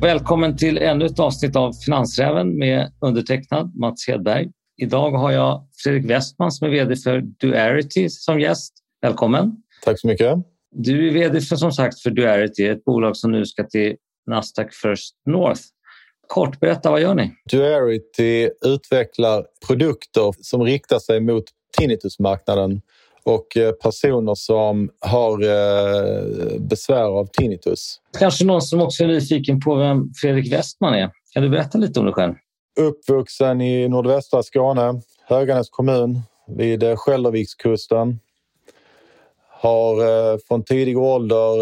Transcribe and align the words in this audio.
Välkommen 0.00 0.56
till 0.56 0.78
ännu 0.78 1.06
ett 1.06 1.18
avsnitt 1.18 1.56
av 1.56 1.72
Finansräven 1.72 2.58
med 2.58 2.92
undertecknad 3.00 3.76
Mats 3.76 4.08
Hedberg. 4.08 4.48
Idag 4.76 5.10
har 5.10 5.30
jag 5.30 5.68
Fredrik 5.84 6.10
Westman 6.10 6.52
som 6.52 6.66
är 6.66 6.70
VD 6.70 6.96
för 6.96 7.20
Duarity 7.20 8.08
som 8.08 8.40
gäst. 8.40 8.72
Välkommen! 9.02 9.56
Tack 9.84 10.00
så 10.00 10.06
mycket. 10.06 10.38
Du 10.70 11.08
är 11.08 11.12
VD 11.12 11.40
för, 11.40 11.56
som 11.56 11.72
sagt 11.72 12.00
för 12.00 12.10
Duarity, 12.10 12.66
ett 12.66 12.84
bolag 12.84 13.16
som 13.16 13.32
nu 13.32 13.46
ska 13.46 13.64
till 13.64 13.96
Nasdaq 14.30 14.74
First 14.74 15.14
North. 15.26 15.62
Kort, 16.28 16.60
berätta, 16.60 16.90
vad 16.90 17.00
gör 17.00 17.14
ni? 17.14 17.32
Duarity 17.50 18.50
utvecklar 18.64 19.46
produkter 19.66 20.34
som 20.40 20.62
riktar 20.64 20.98
sig 20.98 21.20
mot 21.20 21.44
tinnitusmarknaden 21.78 22.80
och 23.26 23.56
eh, 23.56 23.72
personer 23.72 24.34
som 24.34 24.90
har 25.00 25.42
eh, 25.42 26.60
besvär 26.60 27.18
av 27.18 27.26
tinnitus. 27.26 28.00
Kanske 28.18 28.44
någon 28.44 28.62
som 28.62 28.80
också 28.80 29.04
är 29.04 29.08
nyfiken 29.08 29.60
på 29.60 29.74
vem 29.74 30.10
Fredrik 30.20 30.52
Westman 30.52 30.94
är. 30.94 31.10
Kan 31.32 31.42
du 31.42 31.48
berätta 31.48 31.78
lite 31.78 32.00
om 32.00 32.06
dig 32.06 32.14
själv? 32.14 32.34
Uppvuxen 32.80 33.60
i 33.60 33.88
nordvästra 33.88 34.42
Skåne, 34.42 35.00
Höganäs 35.24 35.70
kommun 35.70 36.20
vid 36.46 36.82
eh, 36.82 36.96
Skäldervikskusten. 36.96 38.20
Har 39.48 40.38
från 40.38 40.62
tidig 40.64 40.98
ålder 40.98 41.56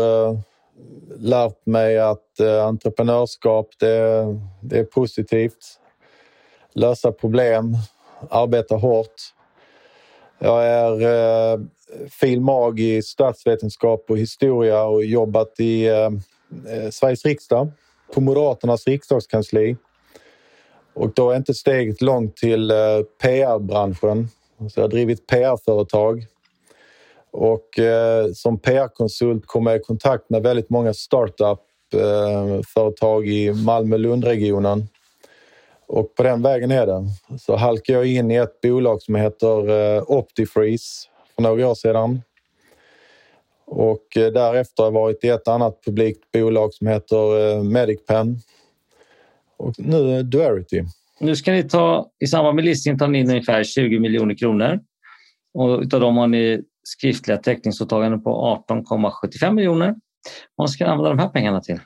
lärt 1.18 1.66
mig 1.66 1.98
att 1.98 2.40
entreprenörskap 2.66 3.68
det, 3.78 4.26
det 4.60 4.78
är 4.78 4.84
positivt. 4.84 5.80
Lösa 6.72 7.12
problem, 7.12 7.76
arbeta 8.30 8.76
hårt 8.76 9.14
jag 10.38 10.66
är 10.66 11.02
eh, 11.02 11.58
filmag 12.20 12.80
i 12.80 13.02
statsvetenskap 13.02 14.04
och 14.08 14.18
historia 14.18 14.84
och 14.84 15.04
jobbat 15.04 15.60
i 15.60 15.86
eh, 15.86 16.10
eh, 16.68 16.90
Sveriges 16.90 17.24
riksdag 17.24 17.70
på 18.14 18.20
Moderaternas 18.20 18.86
riksdagskansli. 18.86 19.76
Och 20.94 21.12
då 21.14 21.30
är 21.30 21.36
inte 21.36 21.54
steget 21.54 22.02
långt 22.02 22.36
till 22.36 22.70
eh, 22.70 22.76
PR-branschen. 23.22 24.28
Så 24.58 24.80
jag 24.80 24.84
har 24.84 24.88
drivit 24.88 25.26
PR-företag. 25.26 26.26
Och 27.30 27.78
eh, 27.78 28.32
som 28.32 28.58
PR-konsult 28.58 29.46
kom 29.46 29.66
jag 29.66 29.76
i 29.76 29.80
kontakt 29.80 30.30
med 30.30 30.42
väldigt 30.42 30.70
många 30.70 30.94
startup-företag 30.94 33.26
eh, 33.26 33.32
i 33.32 33.52
Malmö-Lundregionen. 33.52 34.88
Och 35.94 36.14
på 36.14 36.22
den 36.22 36.42
vägen 36.42 36.70
är 36.70 36.86
det. 36.86 37.04
Så 37.38 37.56
halkade 37.56 37.98
jag 37.98 38.06
in 38.06 38.30
i 38.30 38.34
ett 38.34 38.60
bolag 38.60 39.02
som 39.02 39.14
heter 39.14 39.70
eh, 39.96 40.02
Optifreeze 40.06 41.08
för 41.34 41.42
några 41.42 41.68
år 41.68 41.74
sedan. 41.74 42.22
Och 43.66 44.16
eh, 44.16 44.32
därefter 44.32 44.82
har 44.82 44.86
jag 44.86 45.00
varit 45.00 45.24
i 45.24 45.28
ett 45.28 45.48
annat 45.48 45.84
publikt 45.84 46.30
bolag 46.32 46.74
som 46.74 46.86
heter 46.86 47.50
eh, 47.56 47.62
Medicpen. 47.62 48.36
Och 49.56 49.74
nu 49.78 50.22
Duarity. 50.22 50.84
Nu 51.20 51.36
ska 51.36 51.52
ni 51.52 51.62
ta, 51.62 52.10
i 52.20 52.26
samband 52.26 52.56
med 52.56 52.64
listningen 52.64 52.98
tar 52.98 53.08
ni 53.08 53.18
in 53.18 53.30
ungefär 53.30 53.64
20 53.64 53.98
miljoner 53.98 54.34
kronor. 54.34 54.80
Och 55.54 55.80
utav 55.80 56.00
dem 56.00 56.16
har 56.16 56.26
ni 56.26 56.62
skriftliga 56.82 57.36
täckningsåtaganden 57.36 58.22
på 58.22 58.62
18,75 58.68 59.52
miljoner. 59.52 59.94
Vad 60.56 60.70
ska 60.70 60.84
ni 60.84 60.90
använda 60.90 61.10
de 61.10 61.18
här 61.18 61.28
pengarna 61.28 61.60
till? 61.60 61.80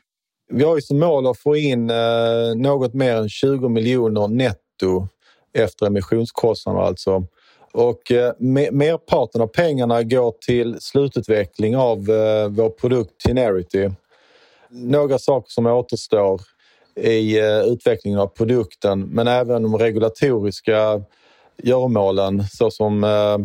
Vi 0.49 0.65
har 0.65 0.77
ju 0.77 0.83
som 0.83 0.99
mål 0.99 1.27
att 1.27 1.39
få 1.39 1.57
in 1.57 1.91
eh, 1.91 2.55
något 2.57 2.95
mer 2.95 3.17
än 3.17 3.29
20 3.29 3.69
miljoner 3.69 4.29
netto 4.29 5.09
efter 5.53 5.87
emissionskostnader 5.87 6.81
alltså. 6.81 7.25
Och 7.73 8.13
eh, 8.13 8.33
merparten 8.73 9.41
av 9.41 9.47
pengarna 9.47 10.03
går 10.03 10.35
till 10.47 10.77
slututveckling 10.81 11.77
av 11.77 11.99
eh, 11.99 12.49
vår 12.49 12.71
produkt 12.71 13.21
Tinerity. 13.21 13.91
Några 14.69 15.19
saker 15.19 15.51
som 15.51 15.67
återstår 15.67 16.41
i 16.97 17.39
eh, 17.39 17.61
utvecklingen 17.61 18.21
av 18.21 18.27
produkten 18.27 19.01
men 19.01 19.29
även 19.29 19.63
de 19.63 19.79
regulatoriska 19.79 21.03
göromålen 21.63 22.45
såsom 22.51 23.05
eh, 23.05 23.39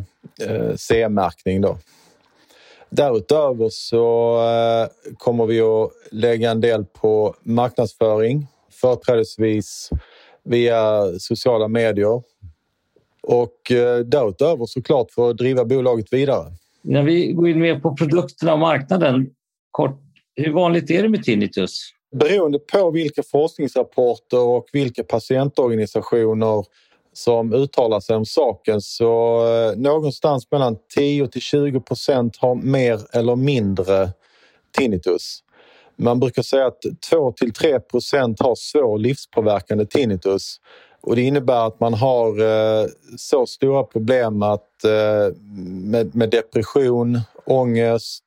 eh, 0.50 0.76
CE-märkning. 0.76 1.62
Då. 1.62 1.78
Därutöver 2.96 3.70
så 3.70 4.36
eh, 4.38 5.14
kommer 5.18 5.46
vi 5.46 5.62
att 5.62 5.92
lägga 6.12 6.52
en 6.52 6.62
del 6.62 6.86
på 6.86 7.36
marknadsföring, 7.44 8.48
företrädesvis 8.72 9.90
via 10.44 11.06
sociala 11.20 11.68
medier. 11.68 12.22
Och 13.24 13.72
eh, 13.72 14.00
därutöver 14.00 14.66
såklart 14.66 15.12
för 15.12 15.30
att 15.30 15.38
driva 15.38 15.66
bolaget 15.66 16.14
vidare. 16.14 16.52
När 16.82 17.04
vi 17.04 17.34
går 17.34 17.50
in 17.50 17.60
mer 17.60 17.80
på 17.80 17.96
produkterna 17.96 18.54
och 18.54 18.60
marknaden, 18.60 19.30
kort, 19.72 20.00
hur 20.36 20.54
vanligt 20.54 20.92
är 20.92 21.04
det 21.04 21.10
med 21.10 21.24
tinnitus? 21.24 21.94
Beroende 22.16 22.60
på 22.60 22.92
vilka 22.92 23.24
forskningsrapporter 23.24 24.40
och 24.40 24.66
vilka 24.74 25.04
patientorganisationer 25.04 26.66
som 27.14 27.54
uttalar 27.54 28.00
sig 28.00 28.16
om 28.16 28.26
saken 28.26 28.82
så 28.82 29.46
eh, 29.48 29.78
någonstans 29.78 30.52
mellan 30.52 30.78
10 30.96 31.28
till 31.28 31.42
20 31.42 31.80
procent 31.80 32.38
har 32.38 32.56
mer 32.56 33.00
eller 33.12 33.36
mindre 33.36 34.10
tinnitus. 34.78 35.40
Man 35.96 36.20
brukar 36.20 36.42
säga 36.42 36.66
att 36.68 36.82
2 37.10 37.32
till 37.32 37.54
3 37.54 37.80
procent 37.80 38.40
har 38.40 38.56
svår 38.56 38.98
livspåverkande 38.98 39.86
tinnitus 39.86 40.60
och 41.02 41.16
det 41.16 41.22
innebär 41.22 41.68
att 41.68 41.80
man 41.80 41.94
har 41.94 42.40
eh, 42.40 42.88
så 43.18 43.46
stora 43.46 43.84
problem 43.84 44.44
att, 44.44 44.84
eh, 44.84 45.36
med, 45.68 46.16
med 46.16 46.30
depression, 46.30 47.20
ångest, 47.46 48.24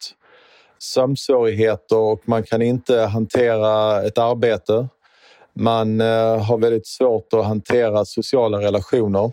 sömnsvårigheter 0.78 1.97
och 1.97 2.22
man 2.24 2.42
kan 2.42 2.62
inte 2.62 3.00
hantera 3.00 4.03
ett 4.03 4.18
arbete. 4.18 4.88
Man 5.58 6.00
eh, 6.00 6.44
har 6.44 6.58
väldigt 6.58 6.86
svårt 6.86 7.32
att 7.32 7.44
hantera 7.44 8.04
sociala 8.04 8.58
relationer. 8.58 9.32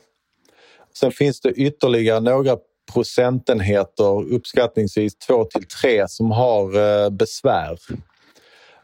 Sen 0.93 1.11
finns 1.11 1.41
det 1.41 1.49
ytterligare 1.49 2.19
några 2.19 2.57
procentenheter, 2.93 4.33
uppskattningsvis 4.33 5.15
2 5.15 5.45
till 5.45 5.67
3, 5.81 6.07
som 6.07 6.31
har 6.31 6.65
eh, 7.03 7.09
besvär. 7.09 7.77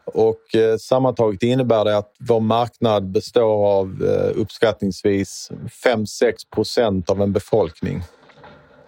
Och 0.05 0.55
eh, 0.55 0.77
sammantaget 0.77 1.44
innebär 1.44 1.85
det 1.85 1.97
att 1.97 2.16
vår 2.19 2.39
marknad 2.39 3.11
består 3.11 3.67
av 3.67 4.03
uppskattningsvis 4.35 5.51
5-6 5.85 6.33
procent 6.56 7.09
av 7.09 7.21
en 7.21 7.33
befolkning. 7.33 8.01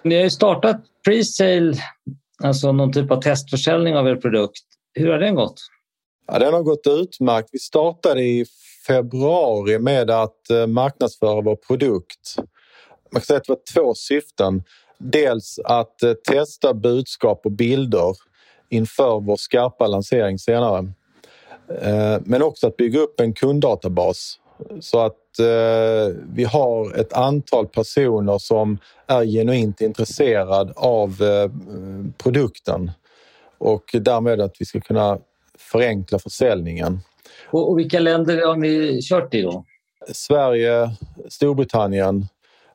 Ni 0.03 0.15
har 0.15 0.23
ju 0.23 0.29
startat 0.29 0.81
pre-sale, 1.07 1.73
alltså 2.43 2.71
någon 2.71 2.93
typ 2.93 3.11
av 3.11 3.21
testförsäljning 3.21 3.95
av 3.95 4.07
er 4.07 4.15
produkt. 4.15 4.63
Hur 4.93 5.11
har 5.11 5.19
den 5.19 5.35
gått? 5.35 5.61
Ja, 6.33 6.39
den 6.39 6.53
har 6.53 6.63
gått 6.63 6.87
utmärkt. 6.87 7.49
Vi 7.51 7.59
startade 7.59 8.21
i 8.21 8.45
februari 8.87 9.79
med 9.79 10.11
att 10.11 10.49
eh, 10.49 10.67
marknadsföra 10.67 11.41
vår 11.41 11.55
produkt. 11.55 12.35
Man 13.11 13.21
kan 13.21 13.21
säga 13.21 13.37
att 13.37 13.45
det 13.45 13.53
var 13.53 13.83
två 13.83 13.93
syften. 13.95 14.63
Dels 14.97 15.59
att 15.63 16.03
eh, 16.03 16.13
testa 16.13 16.73
budskap 16.73 17.41
och 17.45 17.51
bilder 17.51 18.15
inför 18.69 19.19
vår 19.19 19.35
skarpa 19.35 19.87
lansering 19.87 20.39
senare. 20.39 20.79
Eh, 21.81 22.17
men 22.23 22.41
också 22.41 22.67
att 22.67 22.77
bygga 22.77 22.99
upp 22.99 23.19
en 23.19 23.33
kunddatabas 23.33 24.37
så 24.79 24.99
att 24.99 25.17
vi 26.33 26.43
har 26.43 26.95
ett 26.99 27.13
antal 27.13 27.67
personer 27.67 28.37
som 28.37 28.77
är 29.07 29.25
genuint 29.25 29.81
intresserade 29.81 30.73
av 30.75 31.17
produkten 32.17 32.91
och 33.57 33.83
därmed 33.93 34.41
att 34.41 34.55
vi 34.59 34.65
ska 34.65 34.81
kunna 34.81 35.19
förenkla 35.71 36.19
försäljningen. 36.19 36.99
Och, 37.49 37.79
vilka 37.79 37.99
länder 37.99 38.47
har 38.47 38.55
ni 38.55 38.99
kört 39.01 39.33
i 39.33 39.41
då? 39.41 39.65
Sverige, 40.11 40.89
Storbritannien 41.29 42.25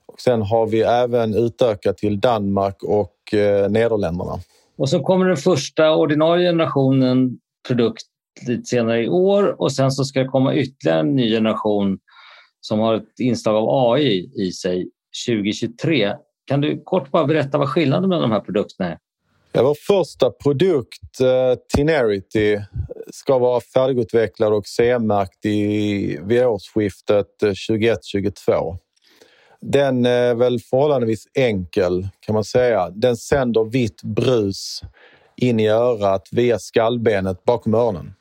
och 0.06 0.20
sen 0.20 0.43
har 0.43 0.67
vi 0.67 0.81
även 0.81 1.35
utökat 1.35 1.99
till 1.99 2.20
Danmark 2.20 2.82
och 2.82 3.35
eh, 3.35 3.70
Nederländerna. 3.70 4.38
Och 4.79 4.88
så 4.88 5.00
kommer 5.00 5.26
den 5.26 5.37
första 5.37 5.94
ordinarie 5.94 6.49
generationen 6.49 7.38
produkt 7.69 8.03
lite 8.47 8.65
senare 8.65 9.05
i 9.05 9.09
år 9.09 9.61
och 9.61 9.73
sen 9.73 9.91
så 9.91 10.05
ska 10.05 10.20
det 10.20 10.29
komma 10.29 10.55
ytterligare 10.55 11.00
en 11.00 11.17
ny 11.17 11.31
generation 11.31 11.99
som 12.61 12.81
har 12.81 12.94
ett 12.94 13.20
inslag 13.20 13.56
av 13.56 13.93
AI 13.93 14.31
i 14.47 14.53
sig 14.53 14.91
2023. 15.29 16.15
Kan 16.47 16.61
du 16.61 16.82
kort 16.85 17.11
bara 17.11 17.25
berätta 17.25 17.59
vad 17.59 17.69
skillnaden 17.69 18.09
mellan 18.09 18.31
de 18.31 18.32
här 18.32 18.41
produkterna 18.41 18.91
är? 18.91 18.99
Ja, 19.56 19.62
vår 19.62 19.75
första 19.75 20.31
produkt, 20.31 21.20
uh, 21.20 22.62
ska 23.11 23.38
vara 23.38 23.61
färdigutvecklad 23.61 24.53
och 24.53 24.67
CE-märkt 24.67 25.44
vid 26.23 26.44
årsskiftet 26.44 27.43
eh, 27.43 27.49
21-22. 27.49 28.79
Den 29.61 30.06
är 30.06 30.35
väl 30.35 30.61
förhållandevis 30.61 31.29
enkel 31.35 32.08
kan 32.20 32.35
man 32.35 32.44
säga. 32.44 32.91
Den 32.91 33.17
sänder 33.17 33.64
vitt 33.64 34.03
brus 34.03 34.82
in 35.37 35.61
i 35.61 35.69
örat 35.69 36.29
via 36.32 36.58
skallbenet 36.58 37.44
bakom 37.44 37.75
öronen. 37.75 38.14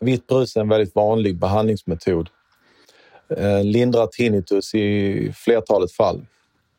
Vitt 0.00 0.26
brus 0.26 0.56
är 0.56 0.60
en 0.60 0.68
väldigt 0.68 0.94
vanlig 0.94 1.38
behandlingsmetod. 1.38 2.28
Eh, 3.36 3.64
lindrar 3.64 4.06
tinnitus 4.06 4.74
i 4.74 5.32
flertalet 5.36 5.92
fall. 5.92 6.26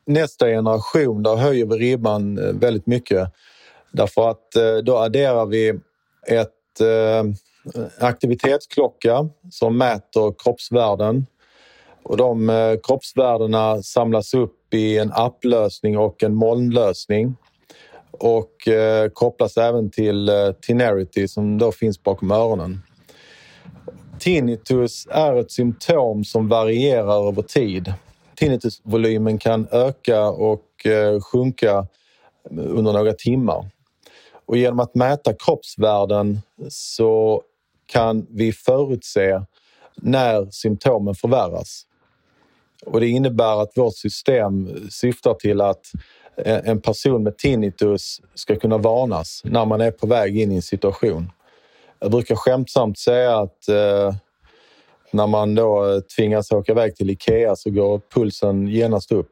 Nästa 0.06 0.47
generation, 0.47 1.24
där 1.24 1.35
höjer 1.35 1.65
vi 1.65 1.75
ribban 1.75 2.59
väldigt 2.59 2.88
mycket 2.88 3.33
Därför 3.94 4.30
att 4.30 4.56
eh, 4.56 4.75
då 4.84 4.98
adderar 4.98 5.45
vi 5.45 5.69
ett 6.28 6.81
eh, 6.81 7.24
aktivitetsklocka 8.00 9.30
som 9.51 9.78
mäter 9.78 10.34
kroppsvärden. 10.44 11.25
Och 12.04 12.18
de 12.18 12.50
eh, 12.50 12.75
kroppsvärdena 12.84 13.84
samlas 13.84 14.34
upp 14.34 14.74
i 14.74 14.98
en 14.98 15.12
applösning 15.13 15.98
och 15.98 16.24
en 16.24 16.36
molnlösning 16.36 17.36
och 18.12 18.68
eh, 18.68 19.10
kopplas 19.10 19.57
även 19.57 19.90
till 19.90 20.30
eh, 20.30 20.51
Tinarity 20.62 21.28
som 21.28 21.57
då 21.57 21.72
finns 21.72 22.04
bakom 22.04 22.31
öronen. 22.31 22.81
Tinnitus 24.19 25.07
är 25.12 25.36
ett 25.36 25.51
symptom 25.51 26.24
som 26.24 26.48
varierar 26.48 27.28
över 27.28 27.42
tid. 27.42 27.94
Tinnitusvolymen 28.36 29.38
kan 29.38 29.68
öka 29.72 30.25
och 30.25 30.86
eh, 30.86 31.22
sjunka 31.22 31.88
under 32.50 32.94
några 32.94 33.13
timmar. 33.13 33.66
Och 34.45 34.57
genom 34.57 34.80
att 34.80 34.95
mäta 34.95 35.34
kroppsvärden 35.34 36.42
så 36.69 37.42
kan 37.86 38.28
vi 38.30 38.54
förutse 38.54 39.42
när 39.95 40.51
symptomen 40.51 41.16
förvärras. 41.16 41.86
Och 42.86 43.00
det 43.00 43.07
innebär 43.07 43.62
att 43.62 43.78
vårt 43.78 43.95
system 43.95 44.69
syftar 44.90 45.34
till 45.34 45.62
att 45.62 45.92
en 46.45 46.81
person 46.81 47.24
med 47.24 47.38
tinnitus 47.38 48.22
ska 48.34 48.56
kunna 48.56 48.78
varnas 48.78 49.42
när 49.45 49.66
man 49.66 49.81
är 49.81 49.92
på 49.92 50.07
väg 50.07 50.38
in 50.38 50.51
i 50.51 50.56
en 50.56 50.62
situation. 50.62 51.31
Jag 52.00 52.12
brukar 52.12 52.36
skämtsamt 52.36 53.00
säga 53.00 53.38
att 53.38 53.68
eh, 53.68 54.16
när 55.12 55.28
man 55.28 55.56
då 55.56 55.94
eh, 55.94 56.00
tvingas 56.00 56.51
åka 56.51 56.72
iväg 56.72 56.95
till 56.95 57.10
Ikea 57.10 57.56
så 57.56 57.69
går 57.69 58.01
pulsen 58.13 58.68
genast 58.68 59.12
upp. 59.12 59.31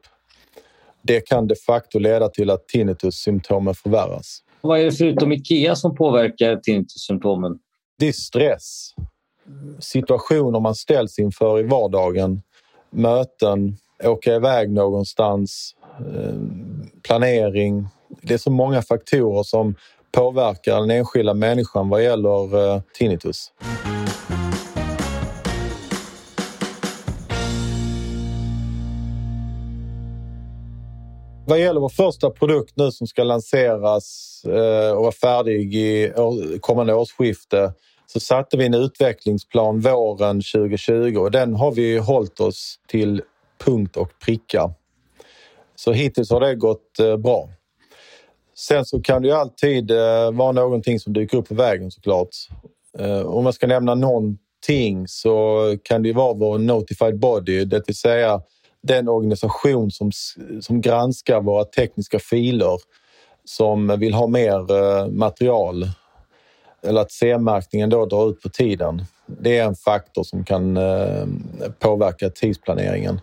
Det 1.02 1.20
kan 1.20 1.46
de 1.46 1.54
facto 1.54 1.98
leda 1.98 2.28
till 2.28 2.50
att 2.50 2.68
tinnitussymptomen 2.68 3.74
förvärras. 3.74 4.38
Vad 4.62 4.80
är 4.80 4.84
det 4.84 4.92
förutom 4.92 5.32
Ikea 5.32 5.76
som 5.76 5.94
påverkar 5.94 6.56
tinnitussymptomen? 6.56 7.58
Det 7.98 8.08
är 8.08 8.12
stress. 8.12 8.94
Situationer 9.78 10.60
man 10.60 10.74
ställs 10.74 11.18
inför 11.18 11.60
i 11.60 11.62
vardagen. 11.62 12.42
Möten, 12.90 13.76
åka 14.04 14.34
iväg 14.34 14.70
någonstans, 14.70 15.74
eh, 15.98 16.34
planering. 17.02 17.88
Det 18.22 18.34
är 18.34 18.38
så 18.38 18.50
många 18.50 18.82
faktorer 18.82 19.42
som 19.42 19.74
påverkar 20.12 20.80
den 20.80 20.90
enskilda 20.90 21.34
människan 21.34 21.88
vad 21.88 22.04
gäller 22.04 22.74
eh, 22.74 22.82
tinnitus. 22.98 23.52
Vad 31.46 31.60
gäller 31.60 31.80
vår 31.80 31.88
första 31.88 32.30
produkt 32.30 32.72
nu 32.76 32.90
som 32.90 33.06
ska 33.06 33.24
lanseras 33.24 34.40
eh, 34.44 34.96
och 34.96 35.02
vara 35.02 35.12
färdig 35.12 35.74
i 35.74 36.12
kommande 36.60 36.94
årsskifte 36.94 37.72
så 38.06 38.20
satte 38.20 38.56
vi 38.56 38.66
en 38.66 38.74
utvecklingsplan 38.74 39.80
våren 39.80 40.36
2020 40.36 41.16
och 41.18 41.30
den 41.30 41.54
har 41.54 41.72
vi 41.72 41.98
hållit 41.98 42.40
oss 42.40 42.78
till 42.88 43.22
punkt 43.64 43.96
och 43.96 44.10
pricka. 44.24 44.74
Så 45.76 45.92
hittills 45.92 46.30
har 46.30 46.40
det 46.40 46.54
gått 46.54 46.98
eh, 47.00 47.16
bra. 47.16 47.48
Sen 48.54 48.84
så 48.84 49.00
kan 49.00 49.22
det 49.22 49.28
ju 49.28 49.34
alltid 49.34 49.90
eh, 49.90 50.30
vara 50.32 50.52
någonting 50.52 51.00
som 51.00 51.12
dyker 51.12 51.38
upp 51.38 51.48
på 51.48 51.54
vägen 51.54 51.90
såklart. 51.90 52.28
Om 53.24 53.44
jag 53.44 53.54
ska 53.54 53.66
nämna 53.66 53.94
någonting 53.94 55.08
så 55.08 55.60
kan 55.82 56.02
det 56.02 56.08
ju 56.08 56.14
vara 56.14 56.34
vår 56.34 56.58
Notified 56.58 57.18
Body, 57.18 57.64
det 57.64 57.88
vill 57.88 57.96
säga 57.96 58.42
den 58.82 59.08
organisation 59.08 59.90
som, 59.90 60.10
som 60.60 60.80
granskar 60.80 61.40
våra 61.40 61.64
tekniska 61.64 62.18
filer 62.18 62.78
som 63.44 63.98
vill 64.00 64.14
ha 64.14 64.26
mer 64.26 64.72
eh, 64.72 65.06
material 65.08 65.84
eller 66.82 67.00
att 67.00 67.12
C-märkningen 67.12 67.90
då 67.90 68.06
drar 68.06 68.30
ut 68.30 68.42
på 68.42 68.48
tiden. 68.48 69.04
Det 69.26 69.58
är 69.58 69.64
en 69.64 69.74
faktor 69.74 70.22
som 70.22 70.44
kan 70.44 70.76
eh, 70.76 71.26
påverka 71.78 72.30
tidsplaneringen. 72.30 73.20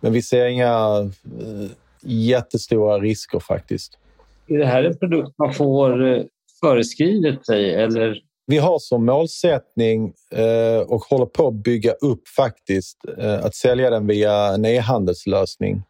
Men 0.00 0.12
vi 0.12 0.22
ser 0.22 0.46
inga 0.46 0.98
eh, 1.40 1.70
jättestora 2.00 2.98
risker 2.98 3.38
faktiskt. 3.40 3.98
Är 4.46 4.58
det 4.58 4.66
här 4.66 4.84
en 4.84 4.98
produkt 4.98 5.38
man 5.38 5.54
får 5.54 6.24
föreskrivet 6.60 7.46
sig 7.46 7.74
eller 7.74 8.18
vi 8.46 8.58
har 8.58 8.78
som 8.78 9.06
målsättning 9.06 10.12
eh, 10.30 10.80
och 10.86 11.00
håller 11.00 11.26
på 11.26 11.48
att 11.48 11.54
bygga 11.54 11.92
upp 11.92 12.28
faktiskt 12.28 12.98
eh, 13.18 13.44
att 13.44 13.54
sälja 13.54 13.90
den 13.90 14.06
via 14.06 14.46
en 14.46 14.64
e-handelslösning. 14.64 15.82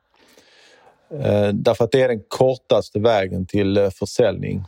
Eh, 1.20 1.48
därför 1.48 1.84
att 1.84 1.92
det 1.92 2.02
är 2.02 2.08
den 2.08 2.22
kortaste 2.28 2.98
vägen 2.98 3.46
till 3.46 3.76
eh, 3.76 3.90
försäljning. 3.90 4.64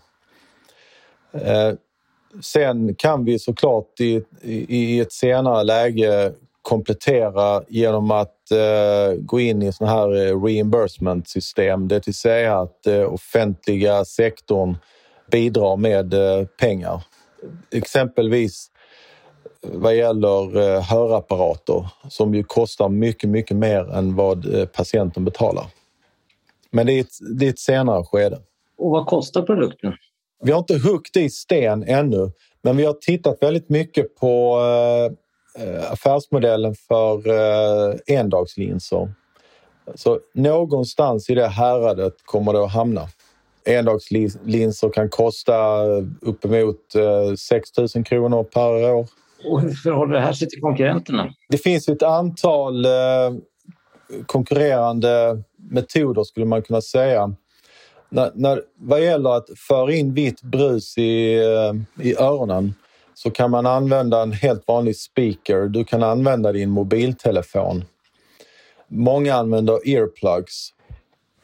Eh, 1.32 1.72
sen 2.42 2.94
kan 2.94 3.24
vi 3.24 3.38
såklart 3.38 4.00
i, 4.00 4.24
i 4.68 5.00
ett 5.00 5.12
senare 5.12 5.64
läge 5.64 6.32
komplettera 6.62 7.62
genom 7.68 8.10
att 8.10 8.50
eh, 8.50 9.16
gå 9.18 9.40
in 9.40 9.62
i 9.62 9.72
sådana 9.72 9.96
här 9.96 10.08
reimbursement-system. 10.46 11.88
Det 11.88 12.06
vill 12.06 12.14
säga 12.14 12.60
att 12.60 12.86
offentliga 12.86 14.04
sektorn 14.04 14.76
bidrar 15.30 15.76
med 15.76 16.14
pengar 16.58 17.02
exempelvis 17.70 18.70
vad 19.72 19.96
gäller 19.96 20.56
eh, 20.56 20.82
hörapparater 20.82 21.86
som 22.08 22.34
ju 22.34 22.44
kostar 22.44 22.88
mycket, 22.88 23.30
mycket 23.30 23.56
mer 23.56 23.90
än 23.94 24.16
vad 24.16 24.54
eh, 24.54 24.66
patienten 24.66 25.24
betalar. 25.24 25.66
Men 26.70 26.86
det 26.86 26.92
är 26.92 27.00
ett, 27.00 27.38
det 27.38 27.46
är 27.46 27.50
ett 27.50 27.58
senare 27.58 28.04
skede. 28.04 28.38
Och 28.78 28.90
vad 28.90 29.06
kostar 29.06 29.42
produkten? 29.42 29.92
Vi 30.42 30.52
har 30.52 30.58
inte 30.58 30.78
huggit 30.78 31.16
i 31.16 31.30
sten 31.30 31.82
ännu, 31.82 32.30
men 32.62 32.76
vi 32.76 32.84
har 32.84 32.92
tittat 32.92 33.38
väldigt 33.40 33.68
mycket 33.68 34.14
på 34.16 34.58
eh, 35.58 35.92
affärsmodellen 35.92 36.74
för 36.74 37.22
endagslinser. 38.10 39.12
Så 39.94 40.20
någonstans 40.34 41.30
i 41.30 41.34
det 41.34 41.46
häradet 41.46 42.14
kommer 42.24 42.52
det 42.52 42.64
att 42.64 42.72
hamna 42.72 43.08
endagslinser 43.64 44.90
kan 44.90 45.10
kosta 45.10 45.84
uppemot 46.20 46.76
6 47.38 47.78
eh, 47.78 47.86
000 47.96 48.04
kronor 48.04 48.44
per 48.44 48.92
år. 48.92 49.06
Och 49.44 49.60
hur 49.60 49.70
förhåller 49.70 50.14
det 50.14 50.20
här 50.20 50.32
sig 50.32 50.48
till 50.48 50.60
konkurrenterna? 50.60 51.34
Det 51.48 51.58
finns 51.58 51.88
ett 51.88 52.02
antal 52.02 52.84
eh, 52.84 52.90
konkurrerande 54.26 55.42
metoder 55.70 56.24
skulle 56.24 56.46
man 56.46 56.62
kunna 56.62 56.80
säga. 56.80 57.34
När, 58.08 58.30
när, 58.34 58.62
vad 58.76 59.04
gäller 59.04 59.30
att 59.30 59.46
föra 59.68 59.92
in 59.92 60.14
vitt 60.14 60.42
brus 60.42 60.98
i, 60.98 61.34
eh, 61.34 62.04
i 62.06 62.16
öronen 62.16 62.74
så 63.14 63.30
kan 63.30 63.50
man 63.50 63.66
använda 63.66 64.22
en 64.22 64.32
helt 64.32 64.68
vanlig 64.68 64.96
speaker. 64.96 65.68
Du 65.68 65.84
kan 65.84 66.02
använda 66.02 66.52
din 66.52 66.70
mobiltelefon. 66.70 67.84
Många 68.88 69.34
använder 69.34 69.88
earplugs. 69.88 70.68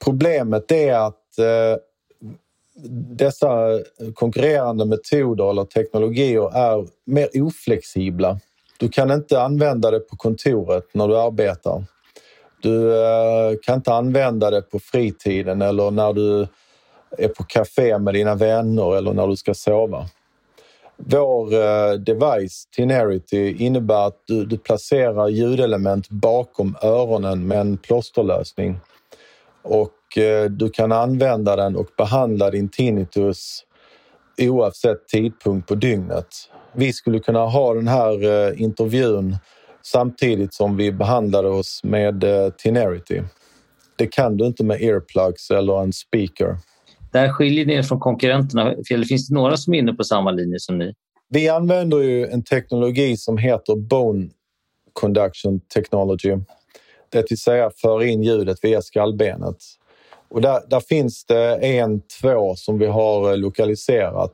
Problemet 0.04 0.72
är 0.72 0.94
att 0.94 1.38
dessa 2.88 3.80
konkurrerande 4.14 4.84
metoder 4.84 5.50
eller 5.50 5.64
teknologier 5.64 6.56
är 6.56 6.86
mer 7.04 7.28
oflexibla. 7.42 8.40
Du 8.78 8.88
kan 8.88 9.10
inte 9.10 9.42
använda 9.42 9.90
det 9.90 10.00
på 10.00 10.16
kontoret 10.16 10.84
när 10.92 11.08
du 11.08 11.18
arbetar. 11.18 11.84
Du 12.62 13.02
eh, 13.04 13.54
kan 13.62 13.74
inte 13.74 13.92
använda 13.92 14.50
det 14.50 14.62
på 14.62 14.78
fritiden 14.78 15.62
eller 15.62 15.90
när 15.90 16.12
du 16.12 16.46
är 17.18 17.28
på 17.28 17.44
café 17.44 17.98
med 17.98 18.14
dina 18.14 18.34
vänner 18.34 18.96
eller 18.96 19.12
när 19.12 19.26
du 19.26 19.36
ska 19.36 19.54
sova. 19.54 20.06
Vår 20.96 21.54
eh, 21.54 21.92
device, 21.92 22.68
Tinerity, 22.76 23.64
innebär 23.64 24.06
att 24.06 24.22
du, 24.26 24.44
du 24.44 24.58
placerar 24.58 25.28
ljudelement 25.28 26.10
bakom 26.10 26.76
öronen 26.82 27.46
med 27.46 27.60
en 27.60 27.76
plåsterlösning. 27.76 28.80
Och 30.10 30.18
Eh, 30.18 30.44
du 30.44 30.70
kan 30.70 30.92
använda 30.92 31.56
den 31.56 31.76
och 31.76 31.88
behandla 31.96 32.50
din 32.50 32.68
tinnitus 32.68 33.64
oavsett 34.38 35.08
tidpunkt 35.08 35.68
på 35.68 35.74
dygnet. 35.74 36.26
Vi 36.74 36.92
skulle 36.92 37.18
kunna 37.18 37.46
ha 37.46 37.74
den 37.74 37.88
här 37.88 38.24
eh, 38.24 38.62
intervjun 38.62 39.36
samtidigt 39.82 40.54
som 40.54 40.76
vi 40.76 40.92
behandlade 40.92 41.48
oss 41.48 41.80
med 41.84 42.24
eh, 42.24 42.50
Tinarity. 42.50 43.22
Det 43.96 44.06
kan 44.06 44.36
du 44.36 44.46
inte 44.46 44.64
med 44.64 44.82
earplugs 44.82 45.50
eller 45.50 45.82
en 45.82 45.92
speaker. 45.92 46.56
Där 47.12 47.32
skiljer 47.32 47.66
ni 47.66 47.74
er 47.74 47.82
från 47.82 48.00
konkurrenterna. 48.00 48.74
Eller 48.90 49.04
finns 49.04 49.28
det 49.28 49.34
några 49.34 49.56
som 49.56 49.74
är 49.74 49.78
inne 49.78 49.92
på 49.92 50.04
samma 50.04 50.30
linje 50.30 50.60
som 50.60 50.78
ni? 50.78 50.94
Vi 51.28 51.48
använder 51.48 51.98
ju 51.98 52.26
en 52.26 52.44
teknologi 52.44 53.16
som 53.16 53.38
heter 53.38 53.76
Bone 53.76 54.28
Conduction 54.92 55.60
Technology. 55.74 56.36
Det 57.08 57.30
vill 57.30 57.38
säga 57.38 57.70
för 57.76 58.02
in 58.02 58.22
ljudet 58.22 58.58
via 58.62 58.82
skallbenet. 58.82 59.56
Och 60.30 60.40
där, 60.40 60.60
där 60.66 60.80
finns 60.80 61.24
det 61.24 61.56
en, 61.56 62.00
två 62.20 62.54
som 62.56 62.78
vi 62.78 62.86
har 62.86 63.30
eh, 63.30 63.36
lokaliserat. 63.36 64.32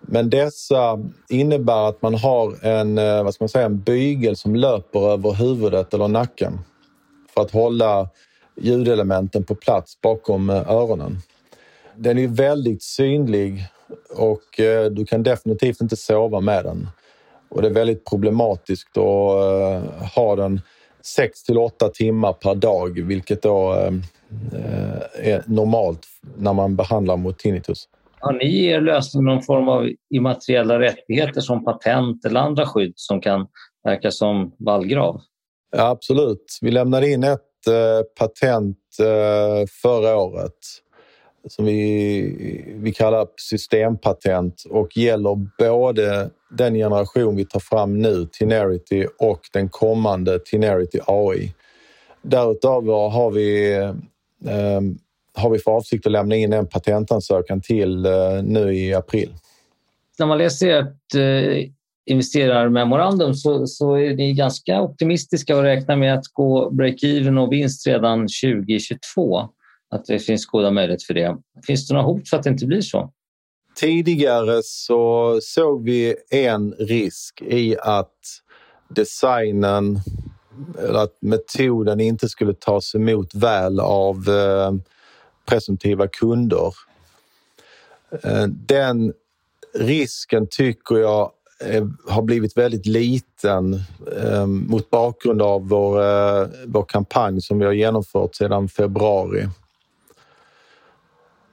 Men 0.00 0.30
dessa 0.30 0.98
innebär 1.28 1.88
att 1.88 2.02
man 2.02 2.14
har 2.14 2.64
en, 2.66 2.98
eh, 2.98 3.24
vad 3.24 3.34
ska 3.34 3.44
man 3.44 3.48
säga, 3.48 3.66
en 3.66 3.80
bygel 3.80 4.36
som 4.36 4.56
löper 4.56 5.12
över 5.12 5.32
huvudet 5.32 5.94
eller 5.94 6.08
nacken 6.08 6.60
för 7.34 7.40
att 7.40 7.50
hålla 7.50 8.08
ljudelementen 8.60 9.44
på 9.44 9.54
plats 9.54 10.00
bakom 10.00 10.50
eh, 10.50 10.70
öronen. 10.70 11.18
Den 11.96 12.18
är 12.18 12.28
väldigt 12.28 12.82
synlig 12.82 13.64
och 14.16 14.60
du 14.90 15.06
kan 15.06 15.22
definitivt 15.22 15.80
inte 15.80 15.96
sova 15.96 16.40
med 16.40 16.64
den. 16.64 16.88
Och 17.48 17.62
det 17.62 17.68
är 17.68 17.72
väldigt 17.72 18.04
problematiskt 18.04 18.98
att 18.98 20.14
ha 20.14 20.36
den 20.36 20.60
6 21.04 21.42
till 21.42 21.58
8 21.58 21.88
timmar 21.88 22.32
per 22.32 22.54
dag, 22.54 23.00
vilket 23.00 23.42
då 23.42 23.72
är 25.14 25.42
normalt 25.46 26.06
när 26.36 26.52
man 26.52 26.76
behandlar 26.76 27.16
mot 27.16 27.38
tinnitus. 27.38 27.88
Har 28.20 28.32
ni 28.32 28.44
i 28.44 28.66
er 28.66 28.80
lösning 28.80 29.24
någon 29.24 29.42
form 29.42 29.68
av 29.68 29.90
immateriella 30.14 30.80
rättigheter 30.80 31.40
som 31.40 31.64
patent 31.64 32.24
eller 32.24 32.40
andra 32.40 32.66
skydd 32.66 32.92
som 32.96 33.20
kan 33.20 33.46
verka 33.84 34.10
som 34.10 34.54
vallgrav? 34.58 35.20
Ja, 35.76 35.88
absolut. 35.88 36.58
Vi 36.60 36.70
lämnade 36.70 37.10
in 37.10 37.24
ett 37.24 37.40
eh, 37.68 38.02
patent 38.18 38.78
eh, 39.00 39.66
förra 39.82 40.16
året 40.16 40.58
som 41.46 41.64
vi, 41.64 42.74
vi 42.76 42.92
kallar 42.92 43.26
systempatent 43.36 44.64
och 44.70 44.96
gäller 44.96 45.48
både 45.58 46.30
den 46.50 46.74
generation 46.74 47.36
vi 47.36 47.44
tar 47.44 47.60
fram 47.60 47.98
nu, 47.98 48.26
Tinerity, 48.32 49.06
och 49.18 49.40
den 49.52 49.68
kommande 49.68 50.38
Tinerity 50.38 50.98
AI. 51.06 51.54
Därutöver 52.22 53.08
har 53.08 53.30
vi 53.30 53.74
eh, 54.46 54.80
har 55.34 55.50
vi 55.50 55.58
för 55.58 55.70
avsikt 55.70 56.06
att 56.06 56.12
lämna 56.12 56.36
in 56.36 56.52
en 56.52 56.66
patentansökan 56.66 57.60
till 57.60 58.06
eh, 58.06 58.12
nu 58.42 58.74
i 58.74 58.94
april. 58.94 59.34
När 60.18 60.26
man 60.26 60.38
läser 60.38 60.68
ert 60.68 61.14
eh, 61.14 61.70
investerarmemorandum 62.06 63.34
så, 63.34 63.66
så 63.66 63.94
är 63.94 64.14
ni 64.14 64.32
ganska 64.32 64.80
optimistiska 64.82 65.56
och 65.56 65.62
räknar 65.62 65.96
med 65.96 66.14
att 66.14 66.24
gå 66.32 66.70
break-even 66.70 67.38
och 67.38 67.52
vinst 67.52 67.86
redan 67.86 68.20
2022. 68.20 69.48
Att 69.94 70.04
det 70.04 70.18
finns 70.18 70.46
goda 70.46 70.70
möjligheter 70.70 71.06
för 71.06 71.14
det. 71.14 71.36
Finns 71.66 71.88
det 71.88 71.94
några 71.94 72.06
hot 72.06 72.28
för 72.28 72.36
att 72.36 72.42
det 72.42 72.50
inte 72.50 72.66
blir 72.66 72.80
så? 72.80 73.12
Tidigare 73.74 74.60
så 74.64 75.38
såg 75.42 75.84
vi 75.84 76.16
en 76.30 76.72
risk 76.72 77.42
i 77.42 77.76
att 77.80 78.18
designen 78.88 80.00
eller 80.78 80.98
att 80.98 81.16
metoden 81.20 82.00
inte 82.00 82.28
skulle 82.28 82.54
tas 82.54 82.94
emot 82.94 83.34
väl 83.34 83.80
av 83.80 84.28
eh, 84.28 84.72
presumtiva 85.46 86.06
kunder. 86.06 86.74
Eh, 88.22 88.46
den 88.46 89.12
risken 89.74 90.46
tycker 90.50 90.96
jag 90.96 91.30
eh, 91.60 91.86
har 92.08 92.22
blivit 92.22 92.56
väldigt 92.56 92.86
liten 92.86 93.74
eh, 94.22 94.46
mot 94.46 94.90
bakgrund 94.90 95.42
av 95.42 95.68
vår, 95.68 96.02
eh, 96.02 96.48
vår 96.66 96.84
kampanj 96.84 97.40
som 97.40 97.58
vi 97.58 97.64
har 97.64 97.72
genomfört 97.72 98.34
sedan 98.34 98.68
februari. 98.68 99.48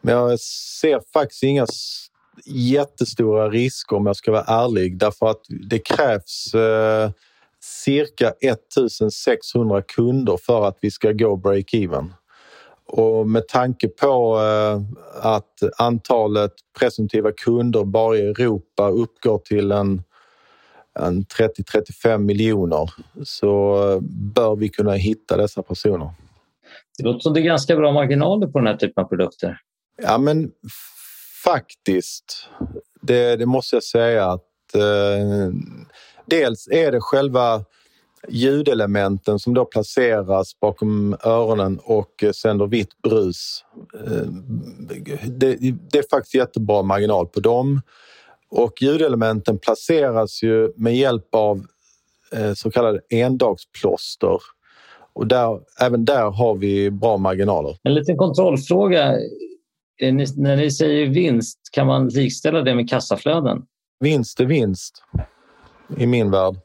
Men 0.01 0.15
jag 0.15 0.39
ser 0.39 1.01
faktiskt 1.13 1.43
inga 1.43 1.65
jättestora 2.45 3.49
risker 3.49 3.95
om 3.95 4.05
jag 4.05 4.15
ska 4.15 4.31
vara 4.31 4.43
ärlig 4.43 4.97
därför 4.97 5.29
att 5.29 5.41
det 5.69 5.79
krävs 5.79 6.53
eh, 6.53 7.11
cirka 7.59 8.33
1600 8.41 9.81
kunder 9.81 10.37
för 10.37 10.67
att 10.67 10.77
vi 10.81 10.91
ska 10.91 11.11
gå 11.11 11.35
break-even. 11.35 12.09
Och 12.85 13.29
med 13.29 13.47
tanke 13.47 13.87
på 13.87 14.39
eh, 14.39 14.81
att 15.33 15.63
antalet 15.77 16.53
presumtiva 16.79 17.31
kunder 17.31 17.83
bara 17.83 18.17
i 18.17 18.21
Europa 18.21 18.89
uppgår 18.89 19.37
till 19.37 19.71
en, 19.71 20.03
en 20.99 21.23
30-35 21.23 22.17
miljoner 22.17 22.91
så 23.23 23.99
bör 24.09 24.55
vi 24.55 24.69
kunna 24.69 24.93
hitta 24.93 25.37
dessa 25.37 25.63
personer. 25.63 26.09
Det 26.97 27.03
låter 27.03 27.19
som 27.19 27.33
det 27.33 27.39
är 27.39 27.43
ganska 27.43 27.75
bra 27.75 27.91
marginaler 27.91 28.47
på 28.47 28.59
den 28.59 28.67
här 28.67 28.77
typen 28.77 29.03
av 29.03 29.07
produkter. 29.07 29.61
Ja, 29.97 30.17
men 30.17 30.51
faktiskt. 31.43 32.49
Det, 33.01 33.35
det 33.35 33.45
måste 33.45 33.75
jag 33.75 33.83
säga 33.83 34.25
att 34.25 34.75
eh, 34.75 35.53
dels 36.25 36.67
är 36.67 36.91
det 36.91 37.01
själva 37.01 37.65
ljudelementen 38.29 39.39
som 39.39 39.53
då 39.53 39.65
placeras 39.65 40.59
bakom 40.59 41.15
öronen 41.23 41.79
och 41.83 42.23
sänder 42.35 42.67
vitt 42.67 43.01
brus. 43.01 43.65
Eh, 43.93 44.27
det, 45.27 45.57
det 45.91 45.97
är 45.97 46.09
faktiskt 46.09 46.35
jättebra 46.35 46.81
marginal 46.81 47.27
på 47.27 47.39
dem. 47.39 47.81
Och 48.49 48.81
ljudelementen 48.81 49.59
placeras 49.59 50.43
ju 50.43 50.73
med 50.75 50.95
hjälp 50.95 51.35
av 51.35 51.65
eh, 52.35 52.53
så 52.53 52.71
kallade 52.71 52.99
endagsplåster. 53.09 54.37
Och 55.13 55.27
där, 55.27 55.59
även 55.81 56.05
där 56.05 56.31
har 56.31 56.55
vi 56.55 56.91
bra 56.91 57.17
marginaler. 57.17 57.77
En 57.83 57.93
liten 57.93 58.17
kontrollfråga. 58.17 59.17
Ni, 60.01 60.25
när 60.37 60.55
ni 60.55 60.71
säger 60.71 61.07
vinst, 61.07 61.59
kan 61.71 61.87
man 61.87 62.07
likställa 62.07 62.61
det 62.61 62.75
med 62.75 62.89
kassaflöden? 62.89 63.61
Vinst 63.99 64.39
är 64.39 64.45
vinst 64.45 65.03
i 65.97 66.07
min 66.07 66.31
värld 66.31 66.55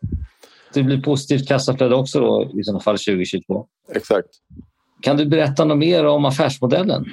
det 0.76 0.82
blir 0.82 1.02
positivt 1.02 1.48
kassaflöde 1.48 1.94
också 1.94 2.20
då, 2.20 2.50
i 2.60 2.64
sådana 2.64 2.80
fall 2.80 2.98
2022. 2.98 3.66
Exakt. 3.94 4.28
Kan 5.00 5.16
du 5.16 5.26
berätta 5.26 5.64
något 5.64 5.78
mer 5.78 6.06
om 6.06 6.24
affärsmodellen? 6.24 7.04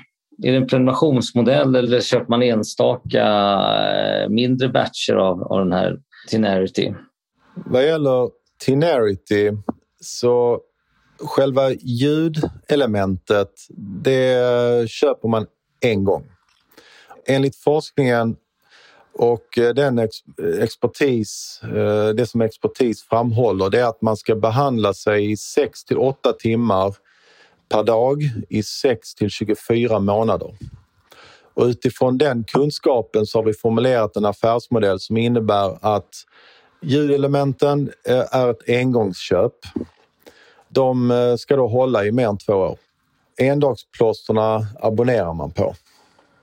Är 0.43 0.51
det 0.51 0.57
en 0.57 0.67
prenumerationsmodell 0.67 1.75
eller 1.75 2.01
köper 2.01 2.29
man 2.29 2.43
enstaka 2.43 3.23
eh, 3.23 4.29
mindre 4.29 4.69
batcher 4.69 5.13
av, 5.13 5.43
av 5.43 5.59
den 5.59 5.73
här 5.73 5.99
Tinarity? 6.29 6.93
Vad 7.55 7.85
gäller 7.85 8.29
Tinarity 8.59 9.51
så 10.01 10.59
själva 11.19 11.71
ljudelementet 11.71 13.51
det 14.03 14.89
köper 14.89 15.27
man 15.27 15.45
en 15.83 16.03
gång. 16.03 16.31
Enligt 17.25 17.55
forskningen 17.55 18.35
och 19.13 19.57
eh, 19.57 19.73
den 19.73 19.99
ex, 19.99 20.15
expertis, 20.61 21.61
eh, 21.63 22.07
det 22.07 22.25
som 22.25 22.41
expertis 22.41 23.03
framhåller 23.03 23.69
det 23.69 23.79
är 23.79 23.85
att 23.85 24.01
man 24.01 24.17
ska 24.17 24.35
behandla 24.35 24.93
sig 24.93 25.31
i 25.31 25.37
6 25.37 25.83
till 25.83 25.97
8 25.97 26.33
timmar 26.33 26.95
per 27.69 27.83
dag 27.83 28.21
i 28.49 28.63
6 28.63 29.15
till 29.15 29.29
24 29.29 29.99
månader. 29.99 30.55
Och 31.53 31.65
utifrån 31.65 32.17
den 32.17 32.43
kunskapen 32.43 33.25
så 33.25 33.37
har 33.37 33.43
vi 33.43 33.53
formulerat 33.53 34.15
en 34.15 34.25
affärsmodell 34.25 34.99
som 34.99 35.17
innebär 35.17 35.77
att 35.81 36.09
ljudelementen 36.81 37.91
eh, 38.07 38.35
är 38.35 38.51
ett 38.51 38.69
engångsköp. 38.69 39.53
De 40.69 41.35
ska 41.39 41.55
då 41.55 41.67
hålla 41.67 42.05
i 42.05 42.11
mer 42.11 42.27
än 42.27 42.37
två 42.37 42.53
år. 42.53 42.77
Endagsplåsterna 43.37 44.67
abonnerar 44.79 45.33
man 45.33 45.51
på. 45.51 45.75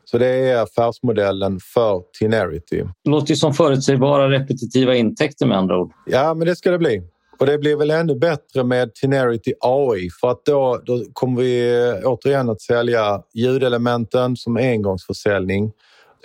Så 0.05 0.19
det 0.19 0.27
är 0.27 0.63
affärsmodellen 0.63 1.61
för 1.75 2.03
Tinarity. 2.19 2.85
Det 3.05 3.11
låter 3.11 3.31
ju 3.31 3.37
som 3.37 3.55
förutsägbara 3.55 4.31
repetitiva 4.31 4.95
intäkter 4.95 5.47
med 5.47 5.59
andra 5.59 5.79
ord. 5.79 5.93
Ja, 6.07 6.35
men 6.35 6.47
det 6.47 6.57
ska 6.57 6.71
det 6.71 6.79
bli. 6.79 7.03
Och 7.39 7.47
det 7.47 7.59
blir 7.59 7.77
väl 7.77 7.91
ännu 7.91 8.15
bättre 8.15 8.65
med 8.65 8.95
Tinarity 8.95 9.55
AI 9.61 10.11
för 10.21 10.31
att 10.31 10.45
då, 10.45 10.81
då 10.85 11.05
kommer 11.13 11.43
vi 11.43 12.03
återigen 12.05 12.51
att 12.51 12.61
sälja 12.61 13.23
ljudelementen 13.35 14.37
som 14.37 14.57
engångsförsäljning, 14.57 15.73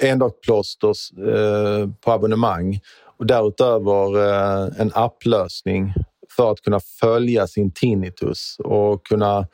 endagsplåsters 0.01 1.11
eh, 1.11 1.89
på 2.01 2.11
abonnemang 2.11 2.79
och 3.17 3.25
därutöver 3.25 4.17
eh, 4.17 4.81
en 4.81 4.91
applösning 4.93 5.93
för 6.35 6.51
att 6.51 6.61
kunna 6.61 6.79
följa 6.79 7.47
sin 7.47 7.71
tinnitus 7.71 8.55
och 8.59 9.05
kunna 9.05 9.47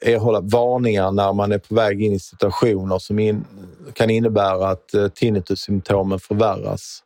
erhålla 0.00 0.40
varningar 0.40 1.12
när 1.12 1.32
man 1.32 1.52
är 1.52 1.58
på 1.58 1.74
väg 1.74 2.02
in 2.02 2.12
i 2.12 2.20
situationer 2.20 2.98
som 2.98 3.18
in, 3.18 3.44
kan 3.92 4.10
innebära 4.10 4.68
att 4.68 4.94
eh, 4.94 5.08
tinnitussymptomen 5.08 6.18
förvärras. 6.18 7.02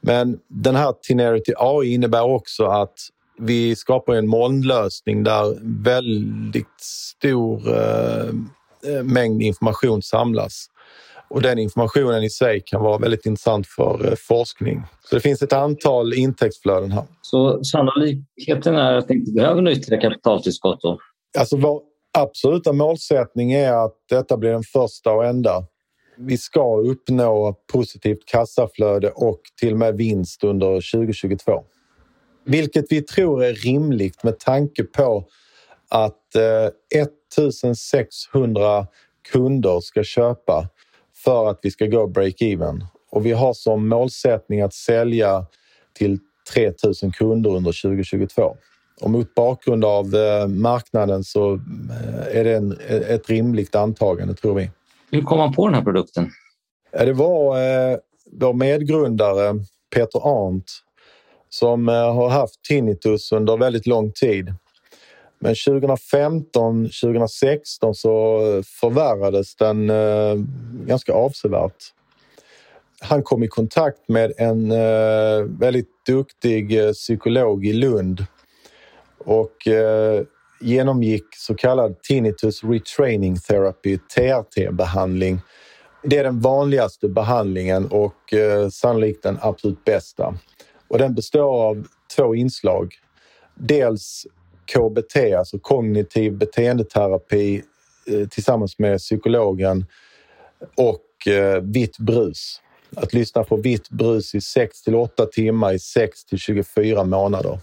Men 0.00 0.38
den 0.48 0.76
här 0.76 0.94
Tinerity 1.02 1.52
AI 1.56 1.94
innebär 1.94 2.22
också 2.22 2.64
att 2.64 2.98
vi 3.38 3.76
skapar 3.76 4.14
en 4.14 4.26
molnlösning 4.26 5.24
där 5.24 5.58
väldigt 5.84 6.80
stor 6.80 7.68
eh, 7.68 8.28
eh, 8.94 9.02
mängd 9.02 9.42
information 9.42 10.02
samlas. 10.02 10.66
Och 11.28 11.42
den 11.42 11.58
informationen 11.58 12.22
i 12.22 12.30
sig 12.30 12.62
kan 12.66 12.82
vara 12.82 12.98
väldigt 12.98 13.26
intressant 13.26 13.66
för 13.66 14.06
eh, 14.06 14.14
forskning. 14.28 14.82
Så 15.04 15.14
det 15.14 15.20
finns 15.20 15.42
ett 15.42 15.52
antal 15.52 16.14
intäktsflöden 16.14 16.92
här. 16.92 17.04
Så 17.22 17.64
sannolikheten 17.64 18.74
är 18.74 18.92
att 18.92 19.08
ni 19.08 19.14
inte 19.16 19.32
behöver 19.32 19.62
något 19.62 19.76
ytterligare 19.76 20.02
kapitaltillskott 20.02 20.80
då? 20.82 20.98
Alltså 21.38 21.56
vår 21.56 21.82
absoluta 22.18 22.72
målsättning 22.72 23.52
är 23.52 23.72
att 23.72 23.96
detta 24.08 24.36
blir 24.36 24.50
den 24.50 24.62
första 24.62 25.12
och 25.12 25.24
enda. 25.24 25.66
Vi 26.16 26.38
ska 26.38 26.76
uppnå 26.76 27.56
positivt 27.72 28.26
kassaflöde 28.26 29.10
och 29.10 29.40
till 29.60 29.72
och 29.72 29.78
med 29.78 29.96
vinst 29.96 30.44
under 30.44 30.92
2022. 30.92 31.64
Vilket 32.44 32.84
vi 32.90 33.02
tror 33.02 33.44
är 33.44 33.54
rimligt 33.54 34.22
med 34.22 34.38
tanke 34.38 34.84
på 34.84 35.24
att 35.88 36.34
eh, 36.34 37.00
1600 37.00 38.86
kunder 39.32 39.80
ska 39.80 40.04
köpa 40.04 40.68
för 41.24 41.50
att 41.50 41.58
vi 41.62 41.70
ska 41.70 41.86
gå 41.86 42.06
break-even. 42.06 42.80
Och 43.10 43.26
vi 43.26 43.32
har 43.32 43.52
som 43.52 43.88
målsättning 43.88 44.60
att 44.60 44.74
sälja 44.74 45.46
till 45.92 46.18
3000 46.54 47.12
kunder 47.12 47.50
under 47.50 47.82
2022. 47.82 48.56
Och 49.00 49.10
mot 49.10 49.34
bakgrund 49.34 49.84
av 49.84 50.14
eh, 50.14 50.48
marknaden 50.48 51.24
så 51.24 51.54
eh, 51.54 52.38
är 52.38 52.44
det 52.44 52.56
en, 52.56 52.78
ett 52.88 53.30
rimligt 53.30 53.74
antagande, 53.74 54.34
tror 54.34 54.54
vi. 54.54 54.70
Hur 55.10 55.22
kom 55.22 55.38
man 55.38 55.52
på 55.52 55.66
den 55.66 55.74
här 55.74 55.82
produkten? 55.82 56.30
Det 56.92 57.12
var 57.12 57.56
eh, 57.56 57.98
vår 58.32 58.52
medgrundare 58.52 59.64
Peter 59.94 60.20
Arndt 60.24 60.70
som 61.48 61.88
har 61.88 62.28
haft 62.28 62.62
tinnitus 62.62 63.32
under 63.32 63.56
väldigt 63.56 63.86
lång 63.86 64.12
tid. 64.12 64.54
Men 65.38 65.54
2015, 65.54 66.84
2016 66.84 67.94
så 67.94 68.38
förvärrades 68.80 69.56
den 69.56 69.92
ganska 70.86 71.12
avsevärt. 71.12 71.84
Han 73.00 73.22
kom 73.22 73.42
i 73.42 73.48
kontakt 73.48 74.08
med 74.08 74.32
en 74.36 74.68
väldigt 75.58 75.88
duktig 76.06 76.92
psykolog 76.92 77.66
i 77.66 77.72
Lund 77.72 78.26
och 79.24 79.68
eh, 79.68 80.22
genomgick 80.60 81.24
så 81.36 81.54
kallad 81.54 82.02
tinnitus 82.02 82.64
retraining 82.64 83.36
therapy, 83.36 83.98
TRT-behandling. 83.98 85.38
Det 86.02 86.18
är 86.18 86.24
den 86.24 86.40
vanligaste 86.40 87.08
behandlingen 87.08 87.86
och 87.86 88.32
eh, 88.34 88.68
sannolikt 88.68 89.22
den 89.22 89.38
absolut 89.40 89.84
bästa. 89.84 90.34
Och 90.88 90.98
den 90.98 91.14
består 91.14 91.68
av 91.68 91.86
två 92.16 92.34
inslag. 92.34 92.94
Dels 93.54 94.26
KBT, 94.72 95.16
alltså 95.38 95.58
kognitiv 95.58 96.32
beteendeterapi 96.32 97.62
eh, 98.06 98.28
tillsammans 98.28 98.78
med 98.78 98.98
psykologen 98.98 99.86
och 100.76 101.32
eh, 101.32 101.60
vitt 101.62 101.98
brus. 101.98 102.60
Att 102.96 103.12
lyssna 103.12 103.44
på 103.44 103.56
vitt 103.56 103.90
brus 103.90 104.34
i 104.34 104.40
6 104.40 104.82
till 104.82 104.94
8 104.94 105.26
timmar 105.26 105.72
i 105.72 105.78
6 105.78 106.24
till 106.24 106.38
24 106.38 107.04
månader. 107.04 107.58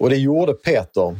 Och 0.00 0.10
det 0.10 0.16
gjorde 0.16 0.52
Peter. 0.52 1.18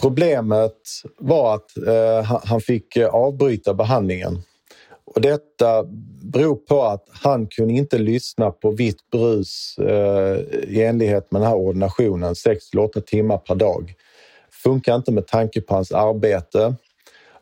Problemet 0.00 0.82
var 1.18 1.54
att 1.54 1.76
eh, 1.76 2.38
han 2.44 2.60
fick 2.60 2.96
eh, 2.96 3.08
avbryta 3.08 3.74
behandlingen. 3.74 4.42
Och 5.04 5.20
detta 5.20 5.84
beror 6.22 6.56
på 6.56 6.82
att 6.82 7.06
han 7.10 7.46
kunde 7.46 7.74
inte 7.74 7.98
lyssna 7.98 8.50
på 8.50 8.70
vitt 8.70 9.10
brus 9.10 9.78
eh, 9.78 10.36
i 10.68 10.82
enlighet 10.82 11.32
med 11.32 11.40
den 11.40 11.48
här 11.48 11.56
ordinationen 11.56 12.34
6 12.34 12.70
till 12.70 12.78
8 12.78 13.00
timmar 13.00 13.38
per 13.38 13.54
dag 13.54 13.94
funkar 14.62 14.96
inte 14.96 15.12
med 15.12 15.26
tanke 15.26 15.60
på 15.60 15.74
hans 15.74 15.92
arbete. 15.92 16.74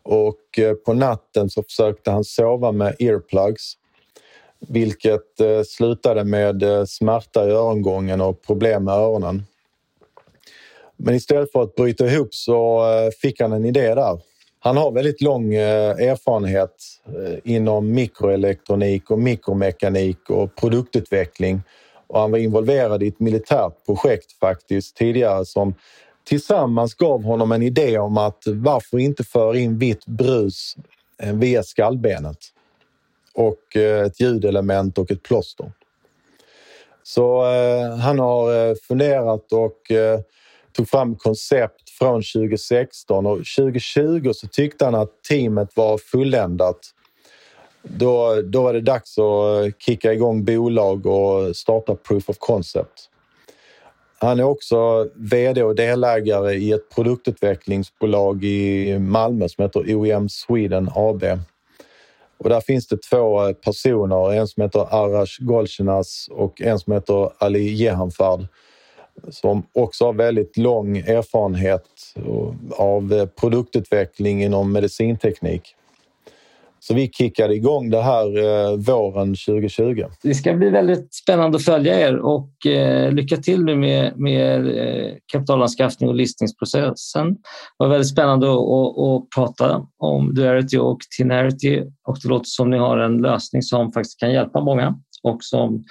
Och 0.03 0.59
eh, 0.59 0.75
på 0.75 0.95
natten 0.95 1.51
så 1.51 1.63
försökte 1.63 2.11
han 2.11 2.25
sova 2.25 2.73
med 2.73 2.97
earplugs 2.99 3.73
vilket 4.69 5.41
eh, 5.41 5.63
slutade 5.67 6.25
med 6.25 6.63
eh, 6.63 6.85
smärta 6.85 7.47
i 7.47 7.51
örongången 7.51 8.21
och 8.21 8.43
problem 8.43 8.85
med 8.85 8.95
öronen. 8.95 9.43
Men 10.97 11.15
istället 11.15 11.53
för 11.53 11.63
att 11.63 11.75
bryta 11.75 12.07
ihop 12.07 12.35
så 12.35 12.89
eh, 12.93 13.11
fick 13.11 13.41
han 13.41 13.53
en 13.53 13.65
idé 13.65 13.95
där. 13.95 14.21
Han 14.59 14.77
har 14.77 14.91
väldigt 14.91 15.21
lång 15.21 15.55
eh, 15.55 15.91
erfarenhet 15.91 16.75
eh, 17.07 17.39
inom 17.45 17.93
mikroelektronik 17.93 19.11
och 19.11 19.19
mikromekanik 19.19 20.31
och 20.31 20.55
produktutveckling 20.55 21.63
och 22.07 22.21
han 22.21 22.31
var 22.31 22.39
involverad 22.39 23.03
i 23.03 23.09
ett 23.09 23.21
militärt 23.21 23.87
projekt 23.87 24.33
faktiskt 24.33 24.97
tidigare 24.97 25.45
som 25.45 25.75
tillsammans 26.25 26.95
gav 26.95 27.23
honom 27.23 27.53
en 27.53 27.63
idé 27.63 27.99
om 27.99 28.19
att 28.19 28.43
varför 28.47 28.99
inte 28.99 29.25
föra 29.25 29.59
in 29.59 29.79
vitt 29.79 30.07
brus 30.07 30.77
via 31.33 31.63
skallbenet 31.63 32.39
och 33.35 33.77
ett 33.77 34.21
ljudelement 34.21 34.99
och 34.99 35.11
ett 35.11 35.23
plåster. 35.23 35.73
Så 37.03 37.53
eh, 37.53 37.97
han 37.97 38.19
har 38.19 38.75
funderat 38.75 39.53
och 39.53 39.91
eh, 39.91 40.21
tog 40.77 40.89
fram 40.89 41.17
koncept 41.17 41.91
från 41.91 42.23
2016 42.23 43.27
och 43.27 43.37
2020 43.37 44.31
så 44.35 44.47
tyckte 44.49 44.85
han 44.85 44.95
att 44.95 45.23
teamet 45.29 45.77
var 45.77 45.99
fulländat. 45.99 46.79
Då, 47.83 48.43
då 48.43 48.63
var 48.63 48.73
det 48.73 48.81
dags 48.81 49.19
att 49.19 49.83
kicka 49.83 50.13
igång 50.13 50.45
bolag 50.45 51.07
och 51.07 51.57
starta 51.57 51.95
proof 51.95 52.29
of 52.29 52.39
concept. 52.39 53.11
Han 54.19 54.41
är 54.41 54.45
också 54.45 55.09
VD 55.15 55.63
och 55.63 55.75
delägare 55.75 56.55
i 56.55 56.73
ett 56.73 56.91
produktutvecklingsbolag 56.95 58.45
i 58.45 58.99
Malmö 58.99 59.49
som 59.49 59.63
heter 59.63 59.97
OEM 59.97 60.29
Sweden 60.29 60.91
AB. 60.95 61.25
Och 62.39 62.49
där 62.49 62.61
finns 62.61 62.87
det 62.87 63.03
två 63.03 63.55
personer, 63.55 64.33
en 64.33 64.49
som 64.49 64.63
heter 64.63 64.87
Arash 64.91 65.39
Golshinas 65.41 66.29
och 66.31 66.63
en 66.63 66.79
som 66.79 66.93
heter 66.93 67.31
Ali 67.39 67.73
Jehanfard 67.75 68.47
som 69.29 69.63
också 69.73 70.05
har 70.05 70.13
väldigt 70.13 70.57
lång 70.57 70.97
erfarenhet 70.97 71.87
av 72.71 73.13
eh, 73.13 73.27
produktutveckling 73.27 74.43
inom 74.43 74.73
medicinteknik. 74.73 75.77
Så 76.87 76.95
vi 76.95 77.11
kickade 77.13 77.55
igång 77.55 77.91
det 77.91 78.03
här 78.03 78.39
eh, 78.39 78.77
våren 78.77 79.35
2020. 79.47 80.05
Det 80.23 80.35
ska 80.35 80.55
bli 80.55 80.71
väldigt 80.71 81.15
spännande 81.15 81.57
att 81.57 81.65
följa 81.65 82.01
er 82.01 82.17
och 82.17 82.67
eh, 82.67 83.13
lycka 83.13 83.37
till 83.37 83.65
nu 83.65 83.77
med, 83.77 84.13
med 84.17 84.67
eh, 84.67 85.13
kapitalanskaffning 85.33 86.09
och 86.09 86.15
listningsprocessen. 86.15 87.33
Det 87.33 87.39
var 87.79 87.89
väldigt 87.89 88.11
spännande 88.11 88.47
att, 88.53 88.59
att, 88.59 88.99
att 88.99 89.31
prata 89.35 89.87
om 89.99 90.35
Duality 90.35 90.79
och 90.79 90.99
Tinarity 91.17 91.83
och 92.09 92.19
det 92.23 92.29
låter 92.29 92.47
som 92.47 92.71
ni 92.71 92.79
har 92.79 92.99
en 92.99 93.23
lösning 93.23 93.63
som 93.63 93.93
faktiskt 93.93 94.21
kan 94.21 94.33
hjälpa 94.33 94.61
många 94.61 94.95
och 95.23 95.39
som 95.41 95.85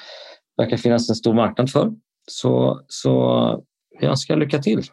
verkar 0.57 0.77
finnas 0.77 1.09
en 1.09 1.15
stor 1.15 1.33
marknad 1.33 1.69
för. 1.69 1.91
Så, 2.31 2.81
så 2.87 3.09
jag 3.99 4.09
önskar 4.09 4.35
lycka 4.35 4.59
till. 4.59 4.83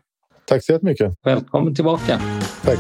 Tack 0.45 0.65
så 0.65 0.73
jättemycket. 0.73 1.13
Välkommen 1.25 1.75
tillbaka. 1.75 2.21
Tack. 2.63 2.79